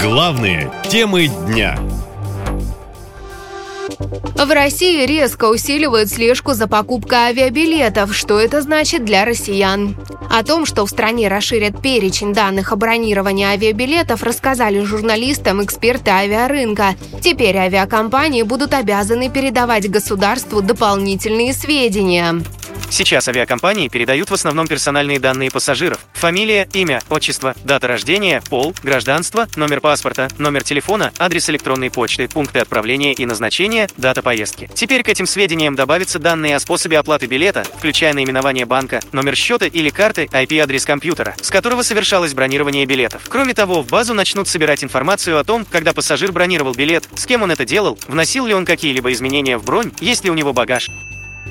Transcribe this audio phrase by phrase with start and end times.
[0.00, 1.76] Главные темы дня.
[4.36, 8.14] В России резко усиливают слежку за покупкой авиабилетов.
[8.14, 9.96] Что это значит для россиян?
[10.30, 16.94] О том, что в стране расширят перечень данных о бронировании авиабилетов, рассказали журналистам эксперты авиарынка.
[17.20, 22.40] Теперь авиакомпании будут обязаны передавать государству дополнительные сведения.
[22.90, 25.98] Сейчас авиакомпании передают в основном персональные данные пассажиров.
[26.14, 32.60] Фамилия, имя, отчество, дата рождения, пол, гражданство, номер паспорта, номер телефона, адрес электронной почты, пункты
[32.60, 34.70] отправления и назначения, дата поездки.
[34.74, 39.66] Теперь к этим сведениям добавятся данные о способе оплаты билета, включая наименование банка, номер счета
[39.66, 43.22] или карты, IP-адрес компьютера, с которого совершалось бронирование билетов.
[43.28, 47.42] Кроме того, в базу начнут собирать информацию о том, когда пассажир бронировал билет, с кем
[47.42, 50.88] он это делал, вносил ли он какие-либо изменения в бронь, есть ли у него багаж.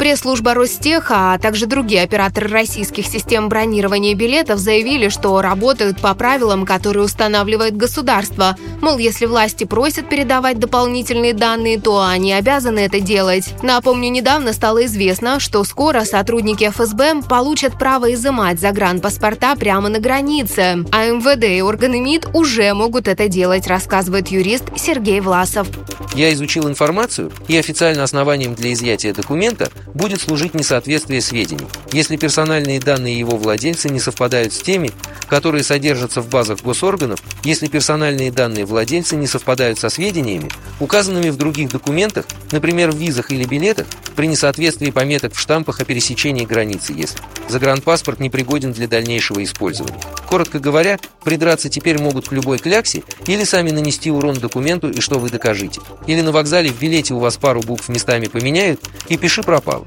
[0.00, 6.64] Пресс-служба Ростеха, а также другие операторы российских систем бронирования билетов заявили, что работают по правилам,
[6.64, 8.56] которые устанавливает государство.
[8.80, 13.52] Мол, если власти просят передавать дополнительные данные, то они обязаны это делать.
[13.62, 20.82] Напомню, недавно стало известно, что скоро сотрудники ФСБ получат право изымать загранпаспорта прямо на границе.
[20.92, 25.68] А МВД и органы МИД уже могут это делать, рассказывает юрист Сергей Власов.
[26.14, 29.68] Я изучил информацию, и официальным основанием для изъятия документа
[30.00, 34.92] будет служить несоответствие сведений, если персональные данные его владельца не совпадают с теми,
[35.28, 41.36] которые содержатся в базах госорганов, если персональные данные владельца не совпадают со сведениями, указанными в
[41.36, 43.86] других документах, например, в визах или билетах,
[44.20, 47.18] при несоответствии пометок в штампах о пересечении границы, если
[47.48, 49.98] загранпаспорт не пригоден для дальнейшего использования.
[50.28, 55.18] Коротко говоря, придраться теперь могут к любой кляксе или сами нанести урон документу и что
[55.18, 55.80] вы докажите.
[56.06, 59.86] Или на вокзале в билете у вас пару букв местами поменяют и пиши пропало.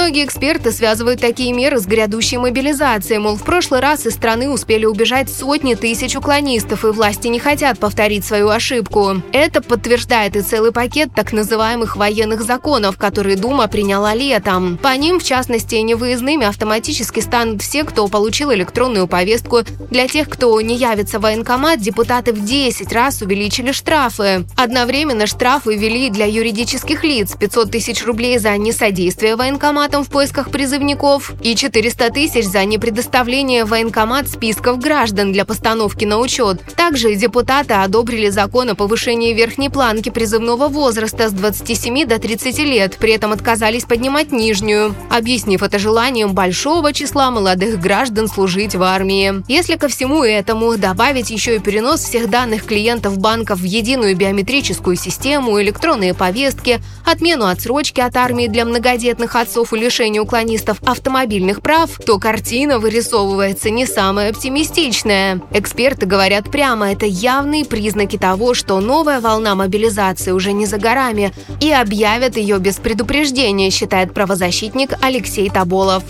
[0.00, 4.86] Многие эксперты связывают такие меры с грядущей мобилизацией, мол, в прошлый раз из страны успели
[4.86, 9.22] убежать сотни тысяч уклонистов, и власти не хотят повторить свою ошибку.
[9.34, 14.78] Это подтверждает и целый пакет так называемых военных законов, которые Дума приняла летом.
[14.78, 19.60] По ним, в частности, невыездными автоматически станут все, кто получил электронную повестку.
[19.90, 24.46] Для тех, кто не явится в военкомат, депутаты в 10 раз увеличили штрафы.
[24.56, 30.50] Одновременно штрафы ввели для юридических лиц 500 тысяч рублей за несодействие военкомата военкоматом в поисках
[30.50, 36.60] призывников и 400 тысяч за непредоставление военкомат списков граждан для постановки на учет.
[36.76, 42.96] Также депутаты одобрили закон о повышении верхней планки призывного возраста с 27 до 30 лет,
[42.98, 49.42] при этом отказались поднимать нижнюю, объяснив это желанием большого числа молодых граждан служить в армии.
[49.48, 54.96] Если ко всему этому добавить еще и перенос всех данных клиентов банков в единую биометрическую
[54.96, 61.90] систему, электронные повестки, отмену отсрочки от армии для многодетных отцов и лишения уклонистов автомобильных прав,
[62.06, 65.40] то картина вырисовывается не самая оптимистичная.
[65.52, 71.32] Эксперты говорят прямо, это явные признаки того, что новая волна мобилизации уже не за горами
[71.60, 76.04] и объявят ее без предупреждения, считает правозащитник Алексей Таболов.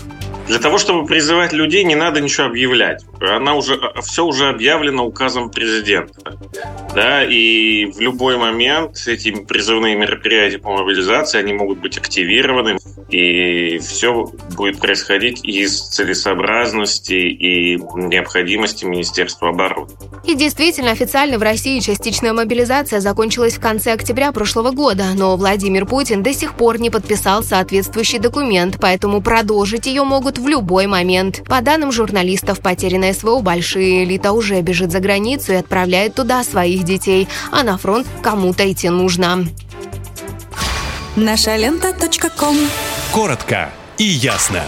[0.47, 3.03] Для того, чтобы призывать людей, не надо ничего объявлять.
[3.21, 6.37] Она уже, все уже объявлено указом президента.
[6.93, 12.77] Да, и в любой момент эти призывные мероприятия по мобилизации, они могут быть активированы,
[13.09, 19.87] и все будет происходить из целесообразности и необходимости Министерства обороны.
[20.25, 25.85] И действительно, официально в России частичная мобилизация закончилась в конце октября прошлого года, но Владимир
[25.85, 31.43] Путин до сих пор не подписал соответствующий документ, поэтому продолжить ее могут в любой момент.
[31.45, 36.83] По данным журналистов, потерянная СВО большие элита уже бежит за границу и отправляет туда своих
[36.83, 39.45] детей, а на фронт кому-то идти нужно.
[41.15, 41.93] Наша лента.
[43.11, 44.63] Коротко и ясно.